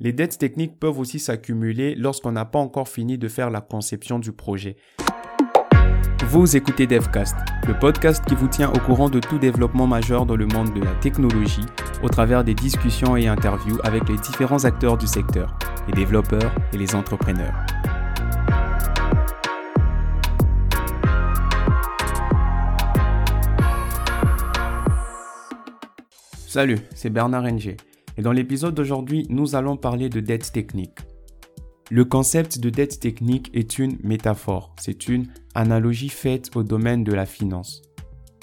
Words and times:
Les 0.00 0.12
dettes 0.12 0.38
techniques 0.38 0.80
peuvent 0.80 0.98
aussi 0.98 1.20
s'accumuler 1.20 1.94
lorsqu'on 1.94 2.32
n'a 2.32 2.44
pas 2.44 2.58
encore 2.58 2.88
fini 2.88 3.16
de 3.16 3.28
faire 3.28 3.48
la 3.48 3.60
conception 3.60 4.18
du 4.18 4.32
projet. 4.32 4.74
Vous 6.26 6.56
écoutez 6.56 6.88
DevCast, 6.88 7.36
le 7.68 7.78
podcast 7.78 8.24
qui 8.26 8.34
vous 8.34 8.48
tient 8.48 8.72
au 8.72 8.78
courant 8.80 9.08
de 9.08 9.20
tout 9.20 9.38
développement 9.38 9.86
majeur 9.86 10.26
dans 10.26 10.34
le 10.34 10.46
monde 10.46 10.74
de 10.74 10.82
la 10.82 10.92
technologie 10.96 11.64
au 12.02 12.08
travers 12.08 12.42
des 12.42 12.54
discussions 12.54 13.16
et 13.16 13.28
interviews 13.28 13.78
avec 13.84 14.08
les 14.08 14.16
différents 14.16 14.64
acteurs 14.64 14.98
du 14.98 15.06
secteur, 15.06 15.56
les 15.86 15.92
développeurs 15.92 16.52
et 16.72 16.76
les 16.76 16.96
entrepreneurs. 16.96 17.54
Salut, 26.48 26.78
c'est 26.96 27.10
Bernard 27.10 27.44
Ng. 27.44 27.76
Et 28.16 28.22
dans 28.22 28.32
l'épisode 28.32 28.74
d'aujourd'hui, 28.74 29.26
nous 29.28 29.54
allons 29.56 29.76
parler 29.76 30.08
de 30.08 30.20
dette 30.20 30.52
technique. 30.52 30.98
Le 31.90 32.04
concept 32.04 32.58
de 32.58 32.70
dette 32.70 32.98
technique 32.98 33.50
est 33.52 33.78
une 33.78 33.98
métaphore, 34.02 34.74
c'est 34.80 35.08
une 35.08 35.26
analogie 35.54 36.08
faite 36.08 36.50
au 36.54 36.62
domaine 36.62 37.04
de 37.04 37.12
la 37.12 37.26
finance, 37.26 37.82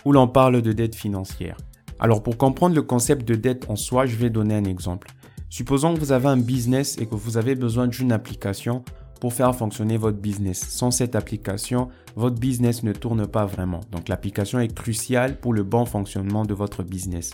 où 0.06 0.12
l'on 0.12 0.28
parle 0.28 0.62
de 0.62 0.72
dette 0.74 0.96
financière. 0.96 1.58
Alors 2.00 2.22
pour 2.22 2.38
comprendre 2.38 2.76
le 2.76 2.84
concept 2.84 3.28
de 3.28 3.36
dette 3.36 3.70
en 3.70 3.76
soi, 3.76 4.06
je 4.06 4.16
vais 4.16 4.30
donner 4.30 4.56
un 4.56 4.66
exemple. 4.66 5.08
Supposons 5.50 5.94
que 5.96 6.00
vous 6.00 6.12
avez 6.12 6.28
un 6.28 6.38
business 6.38 6.98
et 7.00 7.08
que 7.08 7.16
vous 7.16 7.38
avez 7.38 7.56
besoin 7.56 7.88
d'une 7.88 8.12
application 8.12 8.84
pour 9.20 9.34
faire 9.34 9.56
fonctionner 9.56 9.98
votre 9.98 10.18
business. 10.18 10.60
Sans 10.60 10.92
cette 10.92 11.16
application, 11.16 11.90
votre 12.16 12.40
business 12.40 12.84
ne 12.84 12.94
tourne 12.94 13.28
pas 13.28 13.46
vraiment. 13.46 13.82
Donc 13.92 14.08
l'application 14.08 14.60
est 14.60 14.74
cruciale 14.74 15.40
pour 15.40 15.54
le 15.54 15.64
bon 15.64 15.86
fonctionnement 15.86 16.46
de 16.46 16.54
votre 16.54 16.84
business. 16.84 17.32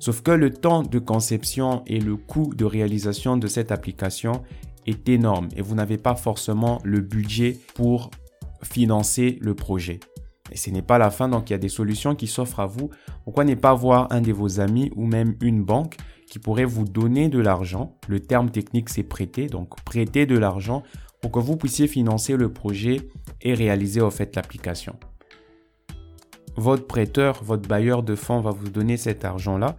Sauf 0.00 0.22
que 0.22 0.30
le 0.30 0.50
temps 0.50 0.82
de 0.82 0.98
conception 0.98 1.82
et 1.86 2.00
le 2.00 2.16
coût 2.16 2.54
de 2.54 2.64
réalisation 2.64 3.36
de 3.36 3.46
cette 3.46 3.72
application 3.72 4.42
est 4.86 5.08
énorme 5.08 5.48
et 5.56 5.62
vous 5.62 5.74
n'avez 5.74 5.98
pas 5.98 6.14
forcément 6.14 6.80
le 6.84 7.00
budget 7.00 7.58
pour 7.74 8.10
financer 8.62 9.38
le 9.40 9.54
projet. 9.54 10.00
Et 10.50 10.56
ce 10.56 10.70
n'est 10.70 10.82
pas 10.82 10.98
la 10.98 11.10
fin, 11.10 11.28
donc 11.28 11.50
il 11.50 11.52
y 11.52 11.56
a 11.56 11.58
des 11.58 11.68
solutions 11.68 12.14
qui 12.14 12.26
s'offrent 12.26 12.60
à 12.60 12.66
vous. 12.66 12.90
Pourquoi 13.24 13.44
ne 13.44 13.54
pas 13.54 13.74
voir 13.74 14.06
un 14.10 14.20
de 14.20 14.32
vos 14.32 14.60
amis 14.60 14.90
ou 14.96 15.06
même 15.06 15.34
une 15.42 15.62
banque 15.62 15.96
qui 16.30 16.38
pourrait 16.38 16.64
vous 16.64 16.84
donner 16.84 17.28
de 17.28 17.38
l'argent? 17.38 17.96
Le 18.08 18.20
terme 18.20 18.50
technique, 18.50 18.88
c'est 18.88 19.02
prêter, 19.02 19.46
donc 19.46 19.80
prêter 19.82 20.26
de 20.26 20.38
l'argent 20.38 20.82
pour 21.20 21.32
que 21.32 21.38
vous 21.38 21.56
puissiez 21.56 21.88
financer 21.88 22.36
le 22.36 22.52
projet 22.52 23.10
et 23.42 23.52
réaliser 23.52 24.00
au 24.00 24.10
fait 24.10 24.34
l'application 24.36 24.96
votre 26.58 26.86
prêteur, 26.86 27.42
votre 27.42 27.68
bailleur 27.68 28.02
de 28.02 28.14
fonds 28.14 28.40
va 28.40 28.50
vous 28.50 28.68
donner 28.68 28.96
cet 28.96 29.24
argent-là 29.24 29.76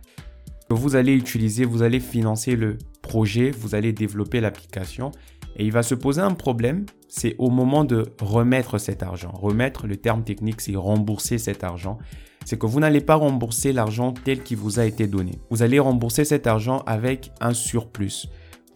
que 0.69 0.75
vous 0.75 0.95
allez 0.95 1.13
utiliser, 1.13 1.65
vous 1.65 1.81
allez 1.81 1.99
financer 1.99 2.55
le 2.55 2.77
projet, 3.01 3.49
vous 3.49 3.73
allez 3.73 3.91
développer 3.91 4.39
l'application 4.39 5.11
et 5.55 5.65
il 5.65 5.71
va 5.71 5.81
se 5.81 5.95
poser 5.95 6.21
un 6.21 6.35
problème, 6.35 6.85
c'est 7.07 7.35
au 7.39 7.49
moment 7.49 7.83
de 7.83 8.05
remettre 8.21 8.77
cet 8.77 9.01
argent. 9.01 9.31
Remettre, 9.31 9.87
le 9.87 9.97
terme 9.97 10.23
technique, 10.23 10.61
c'est 10.61 10.75
rembourser 10.75 11.39
cet 11.39 11.63
argent. 11.63 11.97
C'est 12.45 12.57
que 12.57 12.67
vous 12.67 12.79
n'allez 12.79 13.01
pas 13.01 13.15
rembourser 13.15 13.73
l'argent 13.73 14.13
tel 14.13 14.43
qu'il 14.43 14.57
vous 14.57 14.79
a 14.79 14.85
été 14.85 15.07
donné. 15.07 15.39
Vous 15.49 15.63
allez 15.63 15.79
rembourser 15.79 16.23
cet 16.23 16.45
argent 16.45 16.83
avec 16.85 17.31
un 17.41 17.53
surplus. 17.53 18.27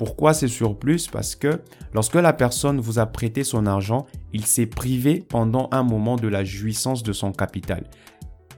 Pourquoi 0.03 0.33
ce 0.33 0.47
surplus? 0.47 1.07
Parce 1.09 1.33
que 1.33 1.61
lorsque 1.93 2.15
la 2.15 2.33
personne 2.33 2.81
vous 2.81 2.99
a 2.99 3.05
prêté 3.05 3.45
son 3.45 3.65
argent, 3.65 4.05
il 4.33 4.45
s'est 4.45 4.65
privé 4.65 5.23
pendant 5.25 5.69
un 5.71 5.83
moment 5.83 6.17
de 6.17 6.27
la 6.27 6.43
jouissance 6.43 7.03
de 7.03 7.13
son 7.13 7.31
capital. 7.31 7.89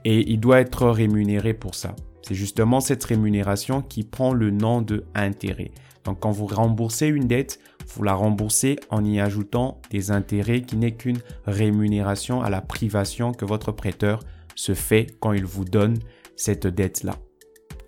Et 0.04 0.28
il 0.28 0.40
doit 0.40 0.58
être 0.58 0.88
rémunéré 0.88 1.54
pour 1.54 1.76
ça. 1.76 1.94
C'est 2.22 2.34
justement 2.34 2.80
cette 2.80 3.04
rémunération 3.04 3.80
qui 3.80 4.02
prend 4.02 4.32
le 4.32 4.50
nom 4.50 4.82
de 4.82 5.04
intérêt. 5.14 5.70
Donc 6.02 6.18
quand 6.18 6.32
vous 6.32 6.46
remboursez 6.46 7.06
une 7.06 7.28
dette, 7.28 7.60
vous 7.94 8.02
la 8.02 8.14
remboursez 8.14 8.80
en 8.90 9.04
y 9.04 9.20
ajoutant 9.20 9.80
des 9.92 10.10
intérêts 10.10 10.62
qui 10.62 10.76
n'est 10.76 10.96
qu'une 10.96 11.20
rémunération 11.44 12.42
à 12.42 12.50
la 12.50 12.60
privation 12.60 13.30
que 13.30 13.44
votre 13.44 13.70
prêteur 13.70 14.18
se 14.56 14.74
fait 14.74 15.16
quand 15.20 15.32
il 15.32 15.44
vous 15.44 15.64
donne 15.64 15.96
cette 16.34 16.66
dette-là. 16.66 17.14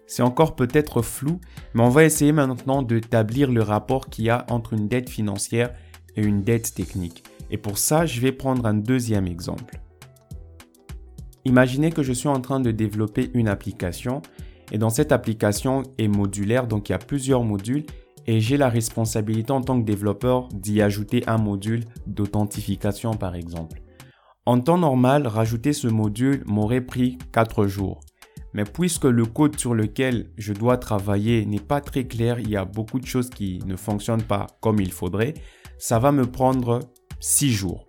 C'est 0.09 0.23
encore 0.23 0.57
peut-être 0.57 1.03
flou, 1.03 1.39
mais 1.75 1.83
on 1.83 1.91
va 1.91 2.05
essayer 2.05 2.33
maintenant 2.33 2.83
d'établir 2.83 3.53
le 3.53 3.61
rapport 3.63 4.09
qu'il 4.09 4.25
y 4.25 4.31
a 4.31 4.47
entre 4.49 4.73
une 4.73 4.89
dette 4.89 5.11
financière 5.11 5.75
et 6.17 6.25
une 6.25 6.43
dette 6.43 6.75
technique. 6.75 7.25
Et 7.51 7.59
pour 7.59 7.77
ça, 7.77 8.07
je 8.07 8.19
vais 8.21 8.33
prendre 8.33 8.65
un 8.65 8.73
deuxième 8.73 9.27
exemple. 9.27 9.79
Imaginez 11.45 11.93
que 11.93 12.03
je 12.03 12.15
suis 12.15 12.29
en 12.29 12.41
train 12.41 12.59
de 12.59 12.71
développer 12.71 13.31
une 13.35 13.49
application 13.49 14.23
et 14.73 14.79
dans 14.79 14.91
cette 14.91 15.13
application 15.13 15.83
est 15.99 16.09
modulaire, 16.09 16.67
donc 16.67 16.89
il 16.89 16.93
y 16.93 16.95
a 16.95 16.99
plusieurs 16.99 17.45
modules 17.45 17.85
et 18.27 18.41
j'ai 18.41 18.57
la 18.57 18.71
responsabilité 18.71 19.53
en 19.53 19.61
tant 19.61 19.79
que 19.79 19.85
développeur 19.85 20.49
d'y 20.55 20.81
ajouter 20.81 21.23
un 21.27 21.39
module 21.39 21.85
d'authentification 22.07 23.13
par 23.13 23.35
exemple. 23.35 23.83
En 24.47 24.59
temps 24.61 24.79
normal, 24.79 25.27
rajouter 25.27 25.75
ce 25.75 25.87
module 25.87 26.43
m'aurait 26.47 26.81
pris 26.81 27.19
4 27.33 27.67
jours. 27.67 28.01
Mais 28.55 28.65
puisque 28.65 29.05
le 29.05 29.27
code 29.27 29.59
sur 29.59 29.75
lequel 29.75 30.31
je 30.37 30.53
dois 30.53 30.79
travailler 30.79 31.45
n'est 31.45 31.61
pas 31.61 31.81
très 31.81 32.05
clair, 32.05 32.41
il 32.41 32.51
y 32.51 32.57
a 32.57 32.65
beaucoup 32.65 32.99
de 32.99 33.07
choses 33.07 33.31
qui 33.31 33.61
ne 33.67 33.77
fonctionnent 33.77 34.23
pas 34.23 34.47
comme 34.61 34.81
il 34.81 34.93
faudrait, 34.93 35.35
ça 35.79 35.99
va 35.99 36.13
me 36.13 36.25
prendre 36.25 36.81
6 37.21 37.53
jours. 37.53 37.89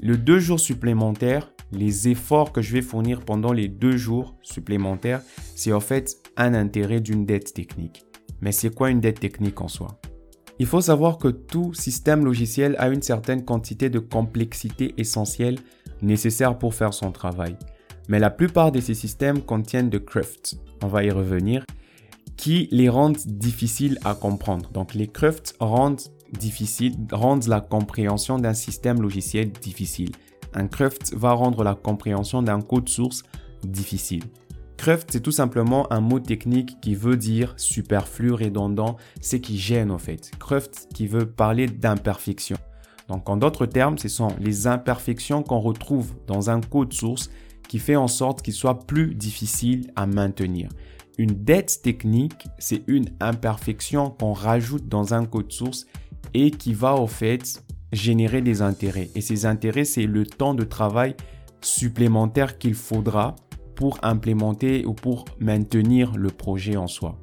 Le 0.00 0.16
2 0.16 0.38
jours 0.38 0.60
supplémentaires, 0.60 1.52
les 1.72 2.08
efforts 2.08 2.52
que 2.52 2.62
je 2.62 2.72
vais 2.72 2.82
fournir 2.82 3.20
pendant 3.20 3.52
les 3.52 3.68
2 3.68 3.96
jours 3.96 4.36
supplémentaires, 4.42 5.22
c'est 5.54 5.72
en 5.72 5.80
fait 5.80 6.16
un 6.36 6.54
intérêt 6.54 7.00
d'une 7.00 7.26
dette 7.26 7.52
technique. 7.54 8.04
Mais 8.40 8.52
c'est 8.52 8.74
quoi 8.74 8.90
une 8.90 9.00
dette 9.00 9.20
technique 9.20 9.60
en 9.60 9.68
soi? 9.68 10.00
Il 10.58 10.66
faut 10.66 10.80
savoir 10.80 11.18
que 11.18 11.28
tout 11.28 11.74
système 11.74 12.24
logiciel 12.24 12.76
a 12.78 12.88
une 12.88 13.02
certaine 13.02 13.44
quantité 13.44 13.90
de 13.90 13.98
complexité 13.98 14.94
essentielle 14.96 15.58
nécessaire 16.02 16.58
pour 16.58 16.74
faire 16.74 16.94
son 16.94 17.12
travail. 17.12 17.56
Mais 18.08 18.18
la 18.18 18.30
plupart 18.30 18.72
de 18.72 18.80
ces 18.80 18.94
systèmes 18.94 19.42
contiennent 19.42 19.90
de 19.90 19.98
crufts, 19.98 20.56
on 20.82 20.86
va 20.86 21.04
y 21.04 21.10
revenir, 21.10 21.64
qui 22.36 22.68
les 22.70 22.88
rendent 22.88 23.18
difficiles 23.26 23.98
à 24.04 24.14
comprendre. 24.14 24.70
Donc 24.70 24.94
les 24.94 25.08
crufts 25.08 25.54
rendent 25.58 26.02
difficile, 26.38 26.94
rendent 27.12 27.46
la 27.46 27.60
compréhension 27.60 28.38
d'un 28.38 28.54
système 28.54 29.00
logiciel 29.00 29.50
difficile. 29.50 30.12
Un 30.54 30.68
cruft 30.68 31.14
va 31.14 31.32
rendre 31.32 31.64
la 31.64 31.74
compréhension 31.74 32.42
d'un 32.42 32.60
code 32.60 32.88
source 32.88 33.22
difficile. 33.62 34.24
Cruft, 34.76 35.08
c'est 35.10 35.20
tout 35.20 35.32
simplement 35.32 35.90
un 35.92 36.00
mot 36.00 36.20
technique 36.20 36.80
qui 36.80 36.94
veut 36.94 37.16
dire 37.16 37.54
superflu, 37.56 38.32
redondant, 38.32 38.96
c'est 39.20 39.40
qui 39.40 39.58
gêne 39.58 39.90
en 39.90 39.98
fait. 39.98 40.30
Cruft 40.38 40.88
qui 40.94 41.06
veut 41.06 41.26
parler 41.26 41.66
d'imperfection. 41.66 42.56
Donc 43.08 43.28
en 43.28 43.36
d'autres 43.36 43.66
termes, 43.66 43.98
ce 43.98 44.08
sont 44.08 44.28
les 44.40 44.66
imperfections 44.66 45.42
qu'on 45.42 45.60
retrouve 45.60 46.14
dans 46.26 46.50
un 46.50 46.60
code 46.60 46.92
source 46.92 47.30
qui 47.68 47.78
fait 47.78 47.96
en 47.96 48.08
sorte 48.08 48.42
qu'il 48.42 48.54
soit 48.54 48.86
plus 48.86 49.14
difficile 49.14 49.90
à 49.96 50.06
maintenir. 50.06 50.68
Une 51.18 51.32
dette 51.44 51.80
technique, 51.82 52.46
c'est 52.58 52.82
une 52.86 53.06
imperfection 53.20 54.10
qu'on 54.10 54.32
rajoute 54.32 54.88
dans 54.88 55.14
un 55.14 55.24
code 55.24 55.50
source 55.50 55.86
et 56.34 56.50
qui 56.50 56.74
va 56.74 56.94
au 56.94 57.06
fait 57.06 57.62
générer 57.92 58.42
des 58.42 58.60
intérêts. 58.60 59.08
Et 59.14 59.20
ces 59.20 59.46
intérêts, 59.46 59.84
c'est 59.84 60.06
le 60.06 60.26
temps 60.26 60.54
de 60.54 60.64
travail 60.64 61.16
supplémentaire 61.62 62.58
qu'il 62.58 62.74
faudra 62.74 63.36
pour 63.74 63.98
implémenter 64.02 64.84
ou 64.84 64.92
pour 64.92 65.24
maintenir 65.40 66.16
le 66.16 66.28
projet 66.28 66.76
en 66.76 66.86
soi. 66.86 67.18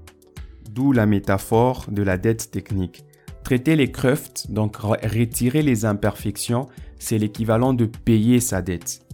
D'où 0.71 0.91
la 0.91 1.05
métaphore 1.05 1.85
de 1.91 2.01
la 2.01 2.17
dette 2.17 2.49
technique. 2.49 3.05
Traiter 3.43 3.75
les 3.75 3.91
crufts, 3.91 4.49
donc 4.49 4.77
retirer 4.77 5.61
les 5.61 5.85
imperfections, 5.85 6.67
c'est 6.97 7.17
l'équivalent 7.17 7.73
de 7.73 7.85
payer 7.85 8.39
sa 8.39 8.61
dette. 8.61 9.05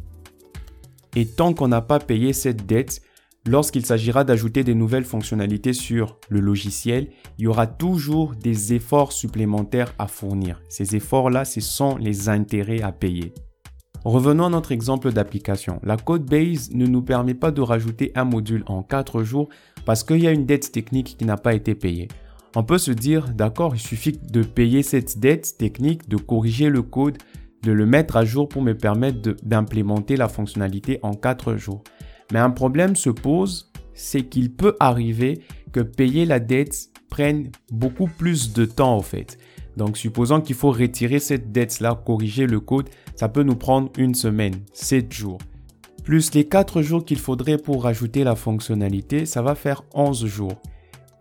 Et 1.15 1.25
tant 1.25 1.53
qu'on 1.53 1.67
n'a 1.67 1.81
pas 1.81 1.99
payé 1.99 2.33
cette 2.33 2.65
dette, 2.65 3.01
lorsqu'il 3.45 3.85
s'agira 3.85 4.23
d'ajouter 4.23 4.63
des 4.63 4.75
nouvelles 4.75 5.05
fonctionnalités 5.05 5.73
sur 5.73 6.17
le 6.29 6.39
logiciel, 6.39 7.09
il 7.37 7.45
y 7.45 7.47
aura 7.47 7.67
toujours 7.67 8.35
des 8.35 8.73
efforts 8.73 9.11
supplémentaires 9.11 9.93
à 9.97 10.07
fournir. 10.07 10.61
Ces 10.69 10.95
efforts-là, 10.95 11.45
ce 11.45 11.61
sont 11.61 11.97
les 11.97 12.29
intérêts 12.29 12.81
à 12.81 12.91
payer. 12.91 13.33
Revenons 14.05 14.45
à 14.45 14.49
notre 14.49 14.71
exemple 14.71 15.11
d'application. 15.11 15.79
La 15.83 15.97
Codebase 15.97 16.71
ne 16.71 16.85
nous 16.85 17.01
permet 17.01 17.33
pas 17.33 17.51
de 17.51 17.61
rajouter 17.61 18.11
un 18.15 18.23
module 18.23 18.63
en 18.67 18.81
4 18.81 19.23
jours 19.23 19.49
parce 19.83 20.03
qu'il 20.03 20.21
y 20.21 20.27
a 20.27 20.31
une 20.31 20.45
dette 20.45 20.71
technique 20.71 21.17
qui 21.17 21.25
n'a 21.25 21.35
pas 21.35 21.53
été 21.53 21.75
payée. 21.75 22.07
On 22.55 22.63
peut 22.63 22.77
se 22.77 22.91
dire, 22.91 23.29
d'accord, 23.29 23.75
il 23.75 23.79
suffit 23.79 24.13
de 24.13 24.41
payer 24.41 24.83
cette 24.83 25.19
dette 25.19 25.57
technique, 25.57 26.07
de 26.07 26.17
corriger 26.17 26.69
le 26.69 26.81
code, 26.81 27.17
de 27.63 27.71
le 27.71 27.85
mettre 27.85 28.15
à 28.17 28.25
jour 28.25 28.47
pour 28.47 28.61
me 28.61 28.77
permettre 28.77 29.35
d'implémenter 29.43 30.15
la 30.15 30.27
fonctionnalité 30.27 30.99
en 31.01 31.13
4 31.13 31.55
jours. 31.55 31.83
Mais 32.31 32.39
un 32.39 32.51
problème 32.51 32.95
se 32.95 33.09
pose, 33.09 33.71
c'est 33.93 34.23
qu'il 34.23 34.53
peut 34.53 34.75
arriver 34.79 35.41
que 35.71 35.79
payer 35.81 36.25
la 36.25 36.39
dette 36.39 36.89
prenne 37.09 37.51
beaucoup 37.71 38.07
plus 38.07 38.53
de 38.53 38.65
temps 38.65 38.97
au 38.97 39.01
fait. 39.01 39.37
Donc 39.77 39.97
supposons 39.97 40.41
qu'il 40.41 40.55
faut 40.55 40.71
retirer 40.71 41.19
cette 41.19 41.51
dette-là, 41.51 42.01
corriger 42.05 42.47
le 42.47 42.59
code, 42.59 42.89
ça 43.15 43.29
peut 43.29 43.43
nous 43.43 43.55
prendre 43.55 43.91
une 43.97 44.15
semaine, 44.15 44.55
7 44.73 45.11
jours. 45.11 45.39
Plus 46.03 46.33
les 46.33 46.45
4 46.45 46.81
jours 46.81 47.05
qu'il 47.05 47.19
faudrait 47.19 47.57
pour 47.57 47.83
rajouter 47.83 48.23
la 48.23 48.35
fonctionnalité, 48.35 49.25
ça 49.25 49.41
va 49.41 49.55
faire 49.55 49.83
11 49.93 50.25
jours. 50.25 50.61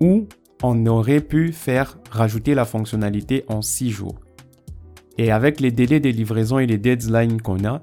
Ou 0.01 0.27
on 0.63 0.87
aurait 0.87 1.21
pu 1.21 1.53
faire 1.53 1.99
rajouter 2.11 2.55
la 2.55 2.65
fonctionnalité 2.65 3.45
en 3.49 3.63
6 3.63 3.91
jours. 3.91 4.19
Et 5.19 5.31
avec 5.33 5.61
les 5.61 5.73
délais 5.73 6.01
de 6.01 6.09
livraison 6.09 6.59
et 6.59 6.67
les 6.67 6.79
deadlines 6.79 7.43
qu'on 7.43 7.65
a, 7.65 7.83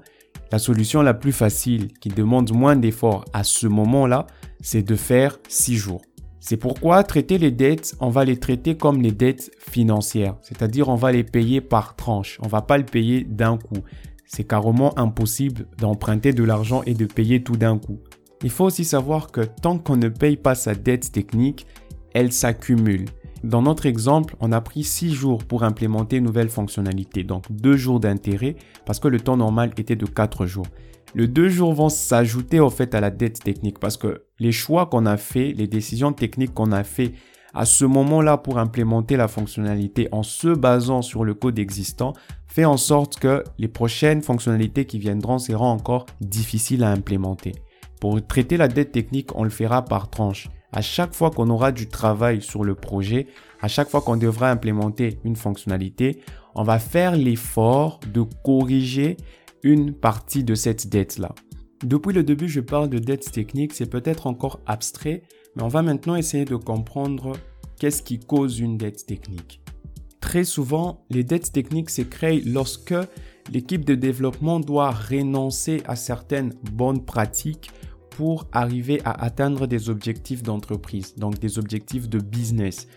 la 0.50 0.58
solution 0.58 1.02
la 1.02 1.14
plus 1.14 1.32
facile, 1.32 1.92
qui 2.00 2.08
demande 2.08 2.52
moins 2.52 2.76
d'efforts 2.76 3.24
à 3.32 3.44
ce 3.44 3.66
moment-là, 3.66 4.26
c'est 4.60 4.82
de 4.82 4.96
faire 4.96 5.38
6 5.48 5.76
jours. 5.76 6.02
C'est 6.40 6.56
pourquoi 6.56 7.02
traiter 7.02 7.38
les 7.38 7.50
dettes, 7.50 7.96
on 8.00 8.08
va 8.08 8.24
les 8.24 8.38
traiter 8.38 8.76
comme 8.76 9.02
les 9.02 9.10
dettes 9.10 9.50
financières, 9.58 10.36
c'est-à-dire 10.42 10.88
on 10.88 10.94
va 10.94 11.10
les 11.10 11.24
payer 11.24 11.60
par 11.60 11.96
tranche, 11.96 12.38
on 12.40 12.46
va 12.46 12.62
pas 12.62 12.78
le 12.78 12.84
payer 12.84 13.24
d'un 13.24 13.58
coup. 13.58 13.82
C'est 14.26 14.44
carrément 14.44 14.96
impossible 14.98 15.66
d'emprunter 15.78 16.32
de 16.32 16.44
l'argent 16.44 16.82
et 16.86 16.94
de 16.94 17.04
payer 17.04 17.42
tout 17.42 17.56
d'un 17.56 17.78
coup. 17.78 17.98
Il 18.42 18.50
faut 18.50 18.64
aussi 18.64 18.84
savoir 18.84 19.32
que 19.32 19.40
tant 19.40 19.78
qu'on 19.78 19.96
ne 19.96 20.08
paye 20.08 20.36
pas 20.36 20.54
sa 20.54 20.74
dette 20.74 21.10
technique, 21.10 21.66
elle 22.14 22.32
s'accumule. 22.32 23.06
Dans 23.46 23.62
notre 23.62 23.86
exemple, 23.86 24.34
on 24.40 24.50
a 24.50 24.60
pris 24.60 24.82
6 24.82 25.14
jours 25.14 25.44
pour 25.44 25.62
implémenter 25.62 26.16
une 26.16 26.24
nouvelle 26.24 26.48
fonctionnalité, 26.48 27.22
donc 27.22 27.44
2 27.48 27.76
jours 27.76 28.00
d'intérêt 28.00 28.56
parce 28.84 28.98
que 28.98 29.06
le 29.06 29.20
temps 29.20 29.36
normal 29.36 29.70
était 29.78 29.94
de 29.94 30.04
4 30.04 30.46
jours. 30.46 30.66
Les 31.14 31.28
2 31.28 31.48
jours 31.48 31.72
vont 31.72 31.88
s'ajouter 31.88 32.58
au 32.58 32.70
fait 32.70 32.92
à 32.92 33.00
la 33.00 33.10
dette 33.10 33.38
technique 33.38 33.78
parce 33.78 33.96
que 33.96 34.24
les 34.40 34.50
choix 34.50 34.86
qu'on 34.86 35.06
a 35.06 35.16
fait, 35.16 35.52
les 35.52 35.68
décisions 35.68 36.12
techniques 36.12 36.54
qu'on 36.54 36.72
a 36.72 36.82
fait 36.82 37.12
à 37.54 37.66
ce 37.66 37.84
moment-là 37.84 38.36
pour 38.36 38.58
implémenter 38.58 39.16
la 39.16 39.28
fonctionnalité 39.28 40.08
en 40.10 40.24
se 40.24 40.48
basant 40.48 41.00
sur 41.00 41.24
le 41.24 41.34
code 41.34 41.60
existant 41.60 42.14
fait 42.48 42.64
en 42.64 42.76
sorte 42.76 43.20
que 43.20 43.44
les 43.58 43.68
prochaines 43.68 44.22
fonctionnalités 44.22 44.86
qui 44.86 44.98
viendront 44.98 45.38
seront 45.38 45.66
encore 45.66 46.06
difficiles 46.20 46.82
à 46.82 46.90
implémenter. 46.90 47.52
Pour 48.00 48.26
traiter 48.26 48.56
la 48.56 48.66
dette 48.66 48.90
technique, 48.90 49.36
on 49.36 49.44
le 49.44 49.50
fera 49.50 49.84
par 49.84 50.10
tranche. 50.10 50.48
À 50.76 50.82
chaque 50.82 51.14
fois 51.14 51.30
qu'on 51.30 51.48
aura 51.48 51.72
du 51.72 51.88
travail 51.88 52.42
sur 52.42 52.62
le 52.62 52.74
projet, 52.74 53.28
à 53.62 53.66
chaque 53.66 53.88
fois 53.88 54.02
qu'on 54.02 54.18
devra 54.18 54.50
implémenter 54.50 55.18
une 55.24 55.34
fonctionnalité, 55.34 56.20
on 56.54 56.64
va 56.64 56.78
faire 56.78 57.16
l'effort 57.16 57.98
de 58.12 58.26
corriger 58.44 59.16
une 59.62 59.94
partie 59.94 60.44
de 60.44 60.54
cette 60.54 60.88
dette-là. 60.90 61.34
Depuis 61.82 62.12
le 62.12 62.22
début, 62.22 62.50
je 62.50 62.60
parle 62.60 62.90
de 62.90 62.98
dette 62.98 63.32
technique, 63.32 63.72
c'est 63.72 63.88
peut-être 63.88 64.26
encore 64.26 64.60
abstrait, 64.66 65.22
mais 65.54 65.62
on 65.62 65.68
va 65.68 65.80
maintenant 65.80 66.14
essayer 66.14 66.44
de 66.44 66.56
comprendre 66.56 67.32
qu'est-ce 67.80 68.02
qui 68.02 68.20
cause 68.20 68.58
une 68.58 68.76
dette 68.76 69.06
technique. 69.06 69.62
Très 70.20 70.44
souvent, 70.44 71.06
les 71.08 71.24
dettes 71.24 71.52
techniques 71.52 71.88
se 71.88 72.02
créent 72.02 72.42
lorsque 72.44 72.94
l'équipe 73.50 73.86
de 73.86 73.94
développement 73.94 74.60
doit 74.60 74.90
renoncer 74.90 75.82
à 75.86 75.96
certaines 75.96 76.52
bonnes 76.70 77.02
pratiques 77.02 77.70
pour 78.16 78.46
arriver 78.52 79.02
à 79.04 79.10
atteindre 79.22 79.66
des 79.66 79.90
objectifs 79.90 80.42
d'entreprise, 80.42 81.14
donc 81.16 81.38
des 81.38 81.58
objectifs 81.58 82.08
de 82.08 82.18
business. 82.18 82.88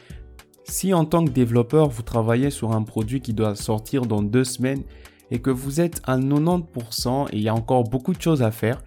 Si 0.63 0.93
en 0.93 1.03
tant 1.03 1.25
que 1.25 1.31
développeur, 1.31 1.89
vous 1.89 2.03
travaillez 2.03 2.51
sur 2.51 2.71
un 2.71 2.83
produit 2.83 3.19
qui 3.19 3.33
doit 3.33 3.55
sortir 3.55 4.03
dans 4.05 4.21
deux 4.21 4.45
semaines 4.45 4.83
et 5.29 5.39
que 5.39 5.49
vous 5.49 5.81
êtes 5.81 6.01
à 6.05 6.17
90% 6.17 7.27
et 7.33 7.35
il 7.35 7.41
y 7.41 7.49
a 7.49 7.53
encore 7.53 7.83
beaucoup 7.83 8.13
de 8.13 8.21
choses 8.21 8.41
à 8.41 8.51
faire, 8.51 8.81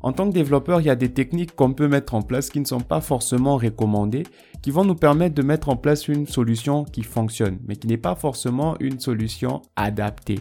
en 0.00 0.12
tant 0.12 0.28
que 0.28 0.34
développeur, 0.34 0.80
il 0.80 0.86
y 0.86 0.90
a 0.90 0.96
des 0.96 1.12
techniques 1.12 1.54
qu'on 1.54 1.74
peut 1.74 1.88
mettre 1.88 2.14
en 2.14 2.22
place 2.22 2.48
qui 2.48 2.60
ne 2.60 2.64
sont 2.64 2.80
pas 2.80 3.02
forcément 3.02 3.58
recommandées, 3.58 4.24
qui 4.62 4.70
vont 4.70 4.84
nous 4.84 4.94
permettre 4.94 5.34
de 5.34 5.42
mettre 5.42 5.68
en 5.68 5.76
place 5.76 6.08
une 6.08 6.26
solution 6.26 6.84
qui 6.84 7.02
fonctionne, 7.02 7.58
mais 7.66 7.76
qui 7.76 7.86
n'est 7.86 7.98
pas 7.98 8.14
forcément 8.14 8.76
une 8.80 8.98
solution 8.98 9.60
adaptée. 9.76 10.38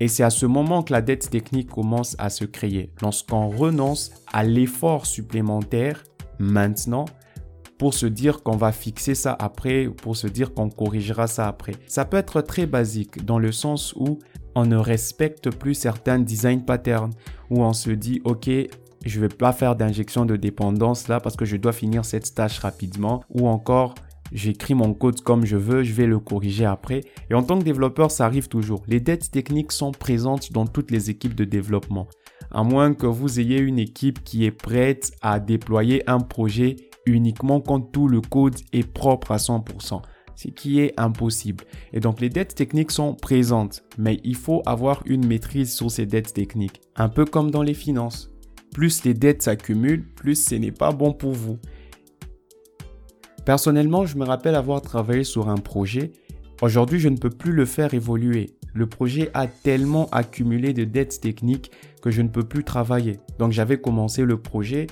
Et 0.00 0.08
c'est 0.08 0.22
à 0.22 0.30
ce 0.30 0.46
moment 0.46 0.82
que 0.82 0.92
la 0.92 1.02
dette 1.02 1.28
technique 1.30 1.70
commence 1.70 2.16
à 2.18 2.30
se 2.30 2.44
créer, 2.46 2.90
lorsqu'on 3.02 3.48
renonce 3.48 4.10
à 4.32 4.42
l'effort 4.42 5.04
supplémentaire 5.06 6.02
maintenant 6.38 7.04
pour 7.78 7.94
se 7.94 8.06
dire 8.06 8.42
qu'on 8.42 8.56
va 8.56 8.72
fixer 8.72 9.14
ça 9.14 9.36
après, 9.38 9.88
pour 9.88 10.16
se 10.16 10.26
dire 10.26 10.52
qu'on 10.52 10.68
corrigera 10.68 11.26
ça 11.26 11.48
après. 11.48 11.72
Ça 11.86 12.04
peut 12.04 12.16
être 12.16 12.42
très 12.42 12.66
basique 12.66 13.24
dans 13.24 13.38
le 13.38 13.52
sens 13.52 13.94
où 13.94 14.18
on 14.54 14.66
ne 14.66 14.76
respecte 14.76 15.50
plus 15.50 15.74
certains 15.74 16.18
design 16.18 16.64
patterns, 16.64 17.12
où 17.48 17.62
on 17.62 17.72
se 17.72 17.90
dit, 17.90 18.20
OK, 18.24 18.50
je 19.06 19.20
vais 19.20 19.28
pas 19.28 19.52
faire 19.52 19.76
d'injection 19.76 20.26
de 20.26 20.36
dépendance 20.36 21.08
là 21.08 21.20
parce 21.20 21.36
que 21.36 21.46
je 21.46 21.56
dois 21.56 21.72
finir 21.72 22.04
cette 22.04 22.34
tâche 22.34 22.58
rapidement, 22.58 23.22
ou 23.30 23.48
encore, 23.48 23.94
j'écris 24.32 24.74
mon 24.74 24.94
code 24.94 25.20
comme 25.20 25.44
je 25.44 25.56
veux, 25.56 25.82
je 25.82 25.92
vais 25.92 26.06
le 26.06 26.18
corriger 26.18 26.64
après. 26.64 27.02
Et 27.30 27.34
en 27.34 27.42
tant 27.42 27.58
que 27.58 27.64
développeur, 27.64 28.10
ça 28.10 28.26
arrive 28.26 28.48
toujours. 28.48 28.82
Les 28.86 29.00
dettes 29.00 29.30
techniques 29.30 29.72
sont 29.72 29.92
présentes 29.92 30.52
dans 30.52 30.66
toutes 30.66 30.90
les 30.90 31.10
équipes 31.10 31.34
de 31.34 31.44
développement. 31.44 32.06
À 32.50 32.62
moins 32.62 32.94
que 32.94 33.06
vous 33.06 33.38
ayez 33.38 33.58
une 33.58 33.78
équipe 33.78 34.24
qui 34.24 34.44
est 34.44 34.50
prête 34.50 35.12
à 35.22 35.38
déployer 35.40 36.08
un 36.08 36.20
projet 36.20 36.76
uniquement 37.06 37.60
quand 37.60 37.80
tout 37.80 38.08
le 38.08 38.20
code 38.20 38.56
est 38.72 38.86
propre 38.86 39.32
à 39.32 39.36
100%, 39.36 40.02
ce 40.34 40.48
qui 40.48 40.80
est 40.80 40.98
impossible. 40.98 41.64
Et 41.92 42.00
donc 42.00 42.20
les 42.20 42.28
dettes 42.28 42.54
techniques 42.54 42.90
sont 42.90 43.14
présentes, 43.14 43.82
mais 43.98 44.20
il 44.24 44.36
faut 44.36 44.62
avoir 44.66 45.02
une 45.06 45.26
maîtrise 45.26 45.74
sur 45.74 45.90
ces 45.90 46.06
dettes 46.06 46.34
techniques. 46.34 46.80
Un 46.96 47.08
peu 47.08 47.24
comme 47.24 47.50
dans 47.50 47.62
les 47.62 47.74
finances. 47.74 48.30
Plus 48.72 49.04
les 49.04 49.14
dettes 49.14 49.42
s'accumulent, 49.42 50.06
plus 50.14 50.44
ce 50.44 50.54
n'est 50.54 50.70
pas 50.70 50.92
bon 50.92 51.12
pour 51.12 51.32
vous. 51.32 51.58
Personnellement, 53.50 54.06
je 54.06 54.16
me 54.16 54.24
rappelle 54.24 54.54
avoir 54.54 54.80
travaillé 54.80 55.24
sur 55.24 55.48
un 55.48 55.56
projet. 55.56 56.12
Aujourd'hui, 56.62 57.00
je 57.00 57.08
ne 57.08 57.16
peux 57.16 57.30
plus 57.30 57.50
le 57.50 57.64
faire 57.64 57.92
évoluer. 57.94 58.50
Le 58.74 58.86
projet 58.86 59.28
a 59.34 59.48
tellement 59.48 60.08
accumulé 60.12 60.72
de 60.72 60.84
dettes 60.84 61.20
techniques 61.20 61.72
que 62.00 62.12
je 62.12 62.22
ne 62.22 62.28
peux 62.28 62.44
plus 62.44 62.62
travailler. 62.62 63.18
Donc 63.40 63.50
j'avais 63.50 63.80
commencé 63.80 64.24
le 64.24 64.36
projet 64.36 64.86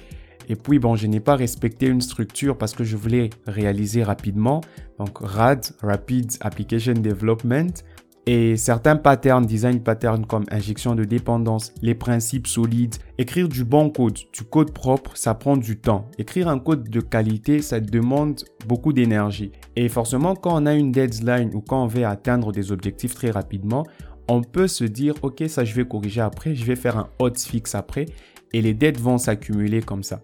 et 0.49 0.56
puis 0.56 0.81
bon, 0.81 0.96
je 0.96 1.06
n'ai 1.06 1.20
pas 1.20 1.37
respecté 1.37 1.87
une 1.87 2.00
structure 2.00 2.58
parce 2.58 2.72
que 2.72 2.82
je 2.82 2.96
voulais 2.96 3.31
réaliser 3.46 4.02
rapidement. 4.02 4.61
Donc 4.99 5.19
RAD, 5.20 5.64
Rapid 5.81 6.32
Application 6.40 6.94
Development. 6.94 7.84
Et 8.30 8.58
certains 8.58 8.96
patterns, 8.96 9.46
design 9.46 9.82
patterns 9.82 10.26
comme 10.26 10.44
injection 10.50 10.94
de 10.94 11.04
dépendance, 11.04 11.72
les 11.80 11.94
principes 11.94 12.46
solides, 12.46 12.96
écrire 13.16 13.48
du 13.48 13.64
bon 13.64 13.88
code, 13.88 14.19
du 14.34 14.44
code 14.44 14.75
propre, 14.75 15.16
ça 15.16 15.32
prend 15.32 15.56
du 15.56 15.78
temps. 15.78 16.10
Écrire 16.19 16.48
un 16.48 16.58
code 16.58 16.90
de 16.90 17.00
qualité, 17.00 17.62
ça 17.62 17.80
demande 17.80 18.42
beaucoup 18.66 18.92
d'énergie. 18.92 19.52
Et 19.76 19.88
forcément, 19.88 20.34
quand 20.34 20.62
on 20.62 20.66
a 20.66 20.75
une 20.75 20.92
deadline 20.92 21.54
ou 21.54 21.62
quand 21.62 21.82
on 21.82 21.86
veut 21.86 22.04
atteindre 22.04 22.52
des 22.52 22.70
objectifs 22.70 23.14
très 23.14 23.30
rapidement, 23.30 23.86
on 24.28 24.42
peut 24.42 24.69
se 24.69 24.84
dire, 24.84 25.14
ok, 25.22 25.44
ça 25.48 25.64
je 25.64 25.75
vais 25.75 25.88
corriger 25.88 26.20
après, 26.20 26.54
je 26.54 26.66
vais 26.66 26.76
faire 26.76 26.98
un 26.98 27.08
hotfix 27.20 27.75
après, 27.75 28.04
et 28.52 28.60
les 28.60 28.75
dettes 28.75 29.00
vont 29.00 29.16
s'accumuler 29.16 29.80
comme 29.80 30.02
ça. 30.02 30.20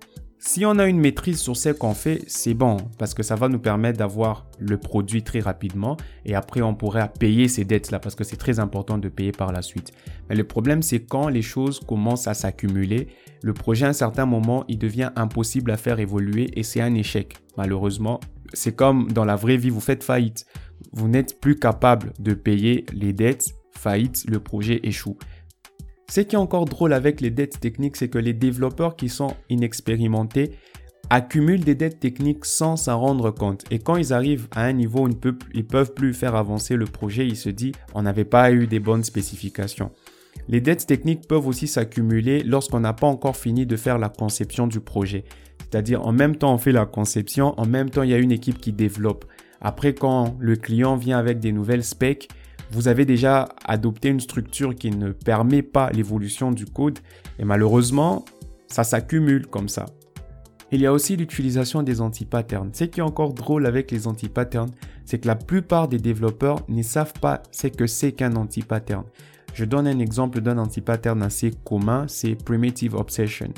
Si 0.46 0.66
on 0.66 0.78
a 0.78 0.86
une 0.86 1.00
maîtrise 1.00 1.40
sur 1.40 1.56
ce 1.56 1.70
qu'on 1.70 1.94
fait, 1.94 2.22
c'est 2.26 2.52
bon 2.52 2.76
parce 2.98 3.14
que 3.14 3.22
ça 3.22 3.34
va 3.34 3.48
nous 3.48 3.58
permettre 3.58 3.98
d'avoir 3.98 4.46
le 4.58 4.76
produit 4.76 5.22
très 5.22 5.40
rapidement 5.40 5.96
et 6.26 6.34
après 6.34 6.60
on 6.60 6.74
pourrait 6.74 7.10
payer 7.18 7.48
ces 7.48 7.64
dettes-là 7.64 7.98
parce 7.98 8.14
que 8.14 8.24
c'est 8.24 8.36
très 8.36 8.60
important 8.60 8.98
de 8.98 9.08
payer 9.08 9.32
par 9.32 9.52
la 9.52 9.62
suite. 9.62 9.92
Mais 10.28 10.36
le 10.36 10.44
problème 10.44 10.82
c'est 10.82 11.00
quand 11.00 11.28
les 11.28 11.40
choses 11.40 11.80
commencent 11.80 12.28
à 12.28 12.34
s'accumuler, 12.34 13.08
le 13.42 13.54
projet 13.54 13.86
à 13.86 13.88
un 13.88 13.94
certain 13.94 14.26
moment 14.26 14.64
il 14.68 14.78
devient 14.78 15.10
impossible 15.16 15.70
à 15.70 15.78
faire 15.78 15.98
évoluer 15.98 16.50
et 16.52 16.62
c'est 16.62 16.82
un 16.82 16.94
échec. 16.94 17.38
Malheureusement, 17.56 18.20
c'est 18.52 18.76
comme 18.76 19.10
dans 19.10 19.24
la 19.24 19.36
vraie 19.36 19.56
vie, 19.56 19.70
vous 19.70 19.80
faites 19.80 20.04
faillite. 20.04 20.44
Vous 20.92 21.08
n'êtes 21.08 21.40
plus 21.40 21.58
capable 21.58 22.12
de 22.18 22.34
payer 22.34 22.84
les 22.92 23.14
dettes, 23.14 23.54
faillite, 23.72 24.24
le 24.28 24.40
projet 24.40 24.80
échoue. 24.82 25.16
Ce 26.08 26.20
qui 26.20 26.36
est 26.36 26.38
encore 26.38 26.66
drôle 26.66 26.92
avec 26.92 27.20
les 27.20 27.30
dettes 27.30 27.60
techniques, 27.60 27.96
c'est 27.96 28.08
que 28.08 28.18
les 28.18 28.34
développeurs 28.34 28.96
qui 28.96 29.08
sont 29.08 29.34
inexpérimentés 29.48 30.52
accumulent 31.10 31.64
des 31.64 31.74
dettes 31.74 32.00
techniques 32.00 32.44
sans 32.44 32.76
s'en 32.76 32.98
rendre 32.98 33.30
compte. 33.30 33.64
Et 33.70 33.78
quand 33.78 33.96
ils 33.96 34.12
arrivent 34.12 34.48
à 34.52 34.64
un 34.64 34.72
niveau 34.72 35.06
où 35.06 35.08
ils 35.08 35.58
ne 35.58 35.62
peuvent, 35.62 35.92
plus 35.94 36.14
faire 36.14 36.34
avancer 36.34 36.76
le 36.76 36.86
projet, 36.86 37.26
ils 37.26 37.36
se 37.36 37.50
disent 37.50 37.74
on 37.94 38.02
n'avait 38.02 38.24
pas 38.24 38.52
eu 38.52 38.66
des 38.66 38.80
bonnes 38.80 39.04
spécifications. 39.04 39.90
Les 40.48 40.60
dettes 40.60 40.86
techniques 40.86 41.26
peuvent 41.28 41.46
aussi 41.46 41.66
s'accumuler 41.66 42.42
lorsqu'on 42.42 42.80
n'a 42.80 42.92
pas 42.92 43.06
encore 43.06 43.36
fini 43.36 43.66
de 43.66 43.76
faire 43.76 43.98
la 43.98 44.08
conception 44.08 44.66
du 44.66 44.80
projet. 44.80 45.24
C'est-à-dire 45.58 46.06
en 46.06 46.12
même 46.12 46.36
temps 46.36 46.54
on 46.54 46.58
fait 46.58 46.72
la 46.72 46.86
conception, 46.86 47.58
en 47.58 47.66
même 47.66 47.90
temps 47.90 48.02
il 48.02 48.10
y 48.10 48.14
a 48.14 48.18
une 48.18 48.32
équipe 48.32 48.58
qui 48.58 48.72
développe. 48.72 49.24
Après 49.60 49.94
quand 49.94 50.36
le 50.38 50.56
client 50.56 50.96
vient 50.96 51.18
avec 51.18 51.38
des 51.38 51.52
nouvelles 51.52 51.84
specs, 51.84 52.28
vous 52.74 52.88
avez 52.88 53.04
déjà 53.04 53.48
adopté 53.64 54.08
une 54.08 54.18
structure 54.18 54.74
qui 54.74 54.90
ne 54.90 55.12
permet 55.12 55.62
pas 55.62 55.90
l'évolution 55.90 56.50
du 56.50 56.66
code 56.66 56.98
et 57.38 57.44
malheureusement, 57.44 58.24
ça 58.66 58.82
s'accumule 58.82 59.46
comme 59.46 59.68
ça. 59.68 59.86
Il 60.72 60.80
y 60.80 60.86
a 60.86 60.92
aussi 60.92 61.16
l'utilisation 61.16 61.84
des 61.84 62.00
anti-patterns. 62.00 62.70
Ce 62.72 62.82
qui 62.84 62.98
est 62.98 63.04
encore 63.04 63.32
drôle 63.32 63.66
avec 63.66 63.92
les 63.92 64.08
anti-patterns, 64.08 64.72
c'est 65.04 65.20
que 65.20 65.28
la 65.28 65.36
plupart 65.36 65.86
des 65.86 65.98
développeurs 65.98 66.64
ne 66.68 66.82
savent 66.82 67.12
pas 67.20 67.44
ce 67.52 67.68
que 67.68 67.86
c'est 67.86 68.10
qu'un 68.10 68.34
anti-pattern. 68.34 69.04
Je 69.52 69.64
donne 69.64 69.86
un 69.86 70.00
exemple 70.00 70.40
d'un 70.40 70.58
anti-pattern 70.58 71.22
assez 71.22 71.52
commun, 71.64 72.06
c'est 72.08 72.34
Primitive 72.34 72.96
Obsession. 72.96 73.52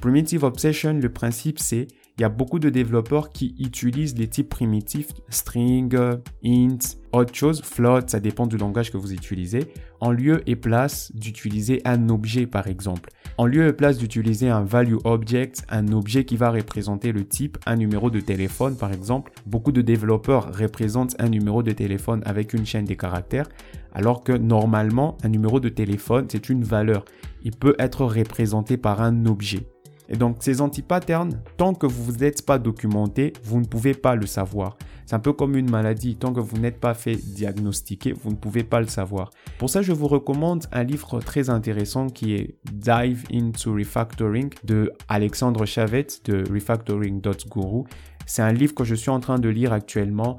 Primitive 0.00 0.44
Obsession, 0.44 0.94
le 0.94 1.10
principe 1.10 1.58
c'est 1.58 1.88
il 2.18 2.22
y 2.22 2.24
a 2.24 2.30
beaucoup 2.30 2.58
de 2.58 2.70
développeurs 2.70 3.28
qui 3.28 3.54
utilisent 3.58 4.16
les 4.16 4.28
types 4.28 4.48
primitifs 4.48 5.08
string, 5.28 5.94
int, 6.42 6.78
autre 7.20 7.34
chose, 7.34 7.62
float, 7.62 8.02
ça 8.08 8.20
dépend 8.20 8.46
du 8.46 8.56
langage 8.56 8.90
que 8.90 8.96
vous 8.96 9.12
utilisez, 9.12 9.72
en 10.00 10.10
lieu 10.10 10.42
et 10.46 10.56
place 10.56 11.12
d'utiliser 11.14 11.80
un 11.84 12.08
objet 12.08 12.46
par 12.46 12.66
exemple. 12.66 13.10
En 13.38 13.46
lieu 13.46 13.66
et 13.66 13.72
place 13.72 13.98
d'utiliser 13.98 14.48
un 14.48 14.64
value 14.64 14.96
object, 15.04 15.64
un 15.68 15.92
objet 15.92 16.24
qui 16.24 16.36
va 16.36 16.50
représenter 16.50 17.12
le 17.12 17.26
type, 17.26 17.58
un 17.66 17.76
numéro 17.76 18.10
de 18.10 18.20
téléphone 18.20 18.76
par 18.76 18.92
exemple, 18.92 19.32
beaucoup 19.46 19.72
de 19.72 19.82
développeurs 19.82 20.56
représentent 20.56 21.16
un 21.18 21.28
numéro 21.28 21.62
de 21.62 21.72
téléphone 21.72 22.22
avec 22.24 22.54
une 22.54 22.66
chaîne 22.66 22.84
des 22.84 22.96
caractères, 22.96 23.48
alors 23.92 24.22
que 24.22 24.32
normalement, 24.32 25.16
un 25.22 25.28
numéro 25.28 25.60
de 25.60 25.68
téléphone, 25.68 26.26
c'est 26.28 26.48
une 26.48 26.64
valeur. 26.64 27.04
Il 27.44 27.52
peut 27.52 27.76
être 27.78 28.04
représenté 28.04 28.76
par 28.76 29.00
un 29.00 29.26
objet. 29.26 29.66
Et 30.08 30.16
donc 30.16 30.36
ces 30.40 30.60
antipatterns, 30.60 31.40
tant 31.56 31.74
que 31.74 31.86
vous 31.86 32.12
n'êtes 32.12 32.44
pas 32.44 32.58
documenté, 32.58 33.32
vous 33.42 33.60
ne 33.60 33.64
pouvez 33.64 33.94
pas 33.94 34.14
le 34.14 34.26
savoir. 34.26 34.76
C'est 35.06 35.14
un 35.14 35.20
peu 35.20 35.32
comme 35.32 35.56
une 35.56 35.70
maladie, 35.70 36.16
tant 36.16 36.32
que 36.32 36.40
vous 36.40 36.58
n'êtes 36.58 36.80
pas 36.80 36.94
fait 36.94 37.14
diagnostiquer, 37.14 38.12
vous 38.12 38.30
ne 38.30 38.36
pouvez 38.36 38.64
pas 38.64 38.80
le 38.80 38.88
savoir. 38.88 39.30
Pour 39.58 39.70
ça, 39.70 39.80
je 39.80 39.92
vous 39.92 40.08
recommande 40.08 40.64
un 40.72 40.82
livre 40.82 41.20
très 41.20 41.48
intéressant 41.48 42.08
qui 42.08 42.34
est 42.34 42.56
Dive 42.72 43.24
into 43.32 43.72
Refactoring 43.72 44.50
de 44.64 44.90
Alexandre 45.08 45.64
Chavez 45.64 46.06
de 46.24 46.44
refactoring.guru. 46.52 47.84
C'est 48.26 48.42
un 48.42 48.52
livre 48.52 48.74
que 48.74 48.82
je 48.82 48.96
suis 48.96 49.10
en 49.10 49.20
train 49.20 49.38
de 49.38 49.48
lire 49.48 49.72
actuellement 49.72 50.36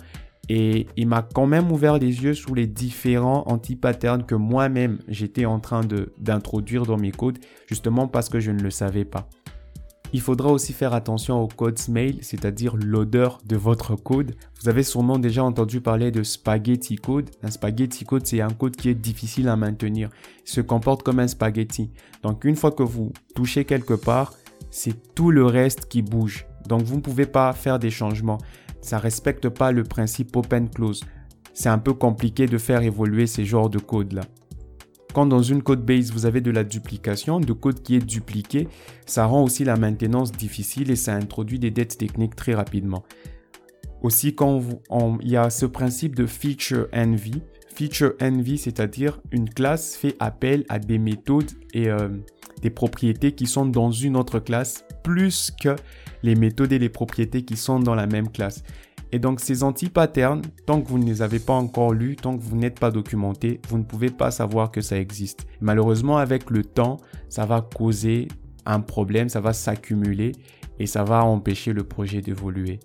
et 0.49 0.87
il 0.95 1.07
m'a 1.07 1.21
quand 1.21 1.47
même 1.47 1.71
ouvert 1.71 1.97
les 1.97 2.23
yeux 2.23 2.33
sur 2.33 2.55
les 2.55 2.67
différents 2.67 3.43
anti-patterns 3.47 4.25
que 4.25 4.35
moi-même 4.35 4.99
j'étais 5.07 5.45
en 5.45 5.59
train 5.59 5.81
d'introduire 6.17 6.85
dans 6.85 6.97
mes 6.97 7.11
codes, 7.11 7.39
justement 7.67 8.07
parce 8.07 8.29
que 8.29 8.39
je 8.39 8.51
ne 8.51 8.61
le 8.61 8.69
savais 8.69 9.05
pas. 9.05 9.27
Il 10.13 10.21
faudra 10.21 10.51
aussi 10.51 10.71
faire 10.71 10.93
attention 10.93 11.41
aux 11.41 11.47
codes 11.47 11.79
mail, 11.89 12.19
c'est-à-dire 12.21 12.75
l'odeur 12.77 13.39
de 13.45 13.57
votre 13.57 13.95
code. 13.95 14.35
Vous 14.61 14.69
avez 14.69 14.83
sûrement 14.83 15.19
déjà 15.19 15.43
entendu 15.43 15.81
parler 15.81 16.11
de 16.11 16.23
spaghetti 16.23 16.95
code. 16.95 17.29
Un 17.43 17.51
spaghetti 17.51 18.05
code, 18.05 18.25
c'est 18.25 18.39
un 18.39 18.49
code 18.49 18.77
qui 18.77 18.89
est 18.89 18.95
difficile 18.95 19.49
à 19.49 19.57
maintenir. 19.57 20.09
Il 20.45 20.49
se 20.49 20.61
comporte 20.61 21.03
comme 21.03 21.19
un 21.19 21.27
spaghetti. 21.27 21.91
Donc 22.23 22.45
une 22.45 22.55
fois 22.55 22.71
que 22.71 22.83
vous 22.83 23.11
touchez 23.35 23.65
quelque 23.65 23.95
part, 23.95 24.33
c'est 24.71 25.13
tout 25.13 25.29
le 25.29 25.45
reste 25.45 25.87
qui 25.87 26.01
bouge. 26.01 26.45
Donc 26.67 26.83
vous 26.83 26.95
ne 26.95 27.01
pouvez 27.01 27.25
pas 27.25 27.51
faire 27.51 27.77
des 27.77 27.91
changements. 27.91 28.39
Ça 28.81 28.99
respecte 28.99 29.49
pas 29.49 29.73
le 29.73 29.83
principe 29.83 30.35
open 30.35 30.69
close. 30.69 31.03
C'est 31.53 31.69
un 31.69 31.79
peu 31.79 31.93
compliqué 31.93 32.45
de 32.45 32.57
faire 32.57 32.81
évoluer 32.81 33.27
ces 33.27 33.43
genres 33.43 33.69
de 33.69 33.79
code 33.79 34.13
là. 34.13 34.21
Quand 35.17 35.25
dans 35.25 35.41
une 35.41 35.63
code 35.63 35.83
base, 35.83 36.11
vous 36.11 36.27
avez 36.27 36.41
de 36.41 36.51
la 36.51 36.63
duplication, 36.63 37.39
de 37.39 37.51
code 37.51 37.81
qui 37.81 37.95
est 37.95 38.05
dupliqué, 38.05 38.67
ça 39.07 39.25
rend 39.25 39.41
aussi 39.41 39.63
la 39.63 39.75
maintenance 39.75 40.31
difficile 40.31 40.91
et 40.91 40.95
ça 40.95 41.15
introduit 41.15 41.57
des 41.57 41.71
dettes 41.71 41.97
techniques 41.97 42.35
très 42.35 42.53
rapidement. 42.53 43.03
Aussi, 44.03 44.35
quand 44.35 44.61
il 45.23 45.27
y 45.27 45.35
a 45.35 45.49
ce 45.49 45.65
principe 45.65 46.13
de 46.13 46.27
feature 46.27 46.87
envy. 46.93 47.41
Feature 47.73 48.13
envy, 48.21 48.59
c'est-à-dire 48.59 49.19
une 49.31 49.49
classe 49.49 49.95
fait 49.95 50.15
appel 50.19 50.65
à 50.69 50.77
des 50.77 50.99
méthodes 50.99 51.49
et 51.73 51.89
euh, 51.89 52.09
des 52.61 52.69
propriétés 52.69 53.31
qui 53.31 53.47
sont 53.47 53.65
dans 53.65 53.89
une 53.89 54.17
autre 54.17 54.37
classe 54.37 54.85
plus 55.03 55.49
que 55.49 55.75
les 56.21 56.35
méthodes 56.35 56.73
et 56.73 56.79
les 56.79 56.89
propriétés 56.89 57.41
qui 57.41 57.57
sont 57.57 57.79
dans 57.79 57.95
la 57.95 58.05
même 58.05 58.29
classe. 58.29 58.61
Et 59.11 59.19
donc 59.19 59.39
ces 59.39 59.63
anti-patterns, 59.63 60.41
tant 60.65 60.81
que 60.81 60.87
vous 60.87 60.99
ne 60.99 61.05
les 61.05 61.21
avez 61.21 61.39
pas 61.39 61.53
encore 61.53 61.93
lus, 61.93 62.15
tant 62.15 62.37
que 62.37 62.43
vous 62.43 62.57
n'êtes 62.57 62.79
pas 62.79 62.91
documenté, 62.91 63.61
vous 63.69 63.77
ne 63.77 63.83
pouvez 63.83 64.09
pas 64.09 64.31
savoir 64.31 64.71
que 64.71 64.81
ça 64.81 64.99
existe. 64.99 65.47
Malheureusement, 65.61 66.17
avec 66.17 66.49
le 66.49 66.63
temps, 66.63 66.97
ça 67.29 67.45
va 67.45 67.61
causer 67.61 68.27
un 68.65 68.81
problème, 68.81 69.29
ça 69.29 69.39
va 69.39 69.53
s'accumuler 69.53 70.33
et 70.79 70.87
ça 70.87 71.03
va 71.03 71.23
empêcher 71.23 71.73
le 71.73 71.83
projet 71.83 72.21
d'évoluer. 72.21 72.79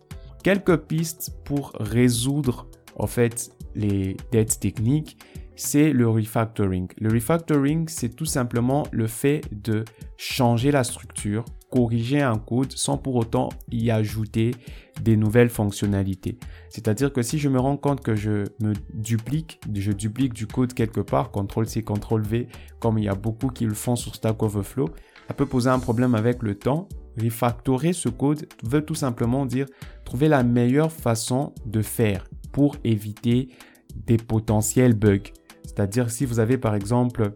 Quelques 0.44 0.76
pistes 0.76 1.32
pour 1.44 1.72
résoudre 1.78 2.68
en 2.96 3.06
fait 3.06 3.52
les 3.74 4.16
dettes 4.30 4.60
techniques, 4.60 5.16
c'est 5.56 5.92
le 5.92 6.08
refactoring. 6.08 6.88
Le 6.98 7.10
refactoring, 7.10 7.88
c'est 7.88 8.14
tout 8.14 8.26
simplement 8.26 8.84
le 8.90 9.06
fait 9.06 9.42
de 9.52 9.84
changer 10.16 10.70
la 10.70 10.84
structure 10.84 11.44
corriger 11.72 12.20
un 12.20 12.38
code 12.38 12.72
sans 12.72 12.98
pour 12.98 13.16
autant 13.16 13.48
y 13.70 13.90
ajouter 13.90 14.52
des 15.00 15.16
nouvelles 15.16 15.48
fonctionnalités. 15.48 16.38
C'est-à-dire 16.68 17.12
que 17.12 17.22
si 17.22 17.38
je 17.38 17.48
me 17.48 17.58
rends 17.58 17.76
compte 17.76 18.02
que 18.02 18.14
je 18.14 18.44
me 18.60 18.74
duplique, 18.94 19.60
je 19.74 19.92
duplique 19.92 20.34
du 20.34 20.46
code 20.46 20.74
quelque 20.74 21.00
part, 21.00 21.30
CTRL-C, 21.30 21.82
CTRL-V, 21.82 22.48
comme 22.78 22.98
il 22.98 23.04
y 23.04 23.08
a 23.08 23.14
beaucoup 23.14 23.48
qui 23.48 23.64
le 23.64 23.74
font 23.74 23.96
sur 23.96 24.14
Stack 24.14 24.42
Overflow, 24.42 24.88
ça 25.28 25.34
peut 25.34 25.46
poser 25.46 25.70
un 25.70 25.78
problème 25.78 26.14
avec 26.14 26.42
le 26.42 26.54
temps. 26.54 26.88
Refactorer 27.20 27.92
ce 27.92 28.08
code 28.08 28.46
veut 28.62 28.84
tout 28.84 28.94
simplement 28.94 29.46
dire 29.46 29.66
trouver 30.04 30.28
la 30.28 30.42
meilleure 30.42 30.92
façon 30.92 31.52
de 31.66 31.82
faire 31.82 32.26
pour 32.52 32.76
éviter 32.84 33.48
des 33.94 34.16
potentiels 34.16 34.94
bugs. 34.94 35.32
C'est-à-dire 35.64 36.10
si 36.10 36.26
vous 36.26 36.38
avez 36.40 36.58
par 36.58 36.74
exemple 36.74 37.32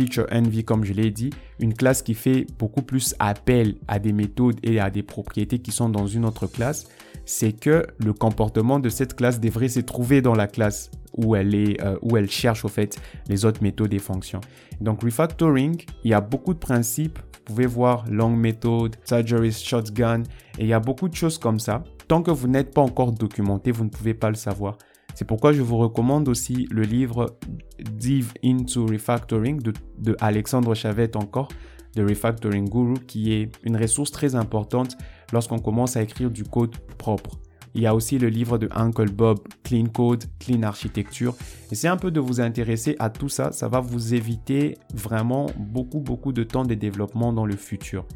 Feature 0.00 0.26
Envy, 0.32 0.64
comme 0.64 0.82
je 0.82 0.94
l'ai 0.94 1.10
dit, 1.10 1.28
une 1.58 1.74
classe 1.74 2.00
qui 2.00 2.14
fait 2.14 2.46
beaucoup 2.58 2.80
plus 2.80 3.14
appel 3.18 3.74
à 3.86 3.98
des 3.98 4.14
méthodes 4.14 4.58
et 4.62 4.80
à 4.80 4.88
des 4.88 5.02
propriétés 5.02 5.58
qui 5.58 5.72
sont 5.72 5.90
dans 5.90 6.06
une 6.06 6.24
autre 6.24 6.46
classe, 6.46 6.88
c'est 7.26 7.52
que 7.52 7.86
le 7.98 8.14
comportement 8.14 8.80
de 8.80 8.88
cette 8.88 9.14
classe 9.14 9.40
devrait 9.40 9.68
se 9.68 9.80
trouver 9.80 10.22
dans 10.22 10.34
la 10.34 10.46
classe 10.46 10.90
où 11.18 11.36
elle 11.36 11.54
est, 11.54 11.82
euh, 11.82 11.98
où 12.00 12.16
elle 12.16 12.30
cherche 12.30 12.64
au 12.64 12.68
fait 12.68 12.98
les 13.28 13.44
autres 13.44 13.62
méthodes 13.62 13.92
et 13.92 13.98
fonctions. 13.98 14.40
Donc 14.80 15.02
refactoring, 15.02 15.84
il 16.04 16.10
y 16.10 16.14
a 16.14 16.22
beaucoup 16.22 16.54
de 16.54 16.58
principes. 16.58 17.18
Vous 17.18 17.54
pouvez 17.56 17.66
voir 17.66 18.06
long 18.08 18.34
method, 18.34 18.96
surgery 19.04 19.52
shotgun, 19.52 20.22
et 20.58 20.62
il 20.62 20.66
y 20.66 20.72
a 20.72 20.80
beaucoup 20.80 21.10
de 21.10 21.14
choses 21.14 21.36
comme 21.36 21.58
ça. 21.58 21.84
Tant 22.08 22.22
que 22.22 22.30
vous 22.30 22.48
n'êtes 22.48 22.72
pas 22.72 22.80
encore 22.80 23.12
documenté, 23.12 23.70
vous 23.70 23.84
ne 23.84 23.90
pouvez 23.90 24.14
pas 24.14 24.30
le 24.30 24.36
savoir. 24.36 24.78
C'est 25.14 25.26
pourquoi 25.26 25.52
je 25.52 25.62
vous 25.62 25.76
recommande 25.76 26.28
aussi 26.28 26.66
le 26.70 26.82
livre 26.82 27.36
Dive 27.78 28.32
into 28.44 28.86
Refactoring 28.86 29.60
de, 29.62 30.16
Alexandre 30.20 30.74
Chavette 30.74 31.16
encore, 31.16 31.48
de 31.94 32.02
Refactoring 32.02 32.68
Guru, 32.68 32.94
qui 33.06 33.32
est 33.32 33.50
une 33.64 33.76
ressource 33.76 34.10
très 34.10 34.34
importante 34.34 34.96
lorsqu'on 35.32 35.58
commence 35.58 35.96
à 35.96 36.02
écrire 36.02 36.30
du 36.30 36.44
code 36.44 36.76
propre. 36.98 37.38
Il 37.74 37.82
y 37.82 37.86
a 37.86 37.94
aussi 37.94 38.18
le 38.18 38.28
livre 38.28 38.58
de 38.58 38.68
Uncle 38.74 39.10
Bob, 39.10 39.38
Clean 39.62 39.86
Code, 39.86 40.24
Clean 40.40 40.62
Architecture. 40.62 41.36
c'est 41.70 41.86
un 41.86 41.96
peu 41.96 42.10
de 42.10 42.18
vous 42.18 42.40
intéresser 42.40 42.96
à 42.98 43.10
tout 43.10 43.28
ça. 43.28 43.52
Ça 43.52 43.68
va 43.68 43.80
vous 43.80 44.14
éviter 44.14 44.76
vraiment 44.92 45.46
beaucoup, 45.56 46.00
beaucoup 46.00 46.32
de 46.32 46.42
temps 46.42 46.64
de 46.64 46.74
développement 46.74 47.32
dans 47.32 47.46
le 47.46 47.54
futur. 47.54 48.06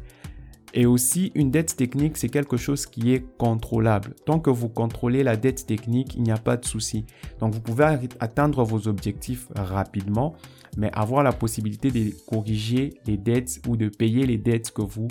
Et 0.77 0.85
aussi, 0.85 1.31
une 1.35 1.51
dette 1.51 1.77
technique, 1.77 2.17
c'est 2.17 2.27
quelque 2.27 2.57
chose 2.57 2.85
qui 2.85 3.13
est 3.13 3.25
contrôlable. 3.37 4.13
Tant 4.25 4.39
que 4.39 4.49
vous 4.49 4.67
contrôlez 4.67 5.23
la 5.23 5.37
dette 5.37 5.65
technique, 5.65 6.15
il 6.15 6.23
n'y 6.23 6.31
a 6.31 6.37
pas 6.37 6.57
de 6.57 6.65
souci. 6.65 7.05
Donc, 7.39 7.53
vous 7.53 7.61
pouvez 7.61 7.85
atteindre 8.19 8.61
vos 8.65 8.89
objectifs 8.89 9.47
rapidement, 9.55 10.35
mais 10.75 10.91
avoir 10.91 11.23
la 11.23 11.31
possibilité 11.31 11.91
de 11.91 12.11
corriger 12.27 12.93
les 13.07 13.15
dettes 13.15 13.61
ou 13.69 13.77
de 13.77 13.87
payer 13.87 14.25
les 14.25 14.37
dettes 14.37 14.71
que 14.71 14.81
vous 14.81 15.07